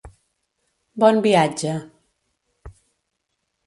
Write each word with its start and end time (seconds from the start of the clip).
Bon 1.03 1.21
viatge. 1.27 1.77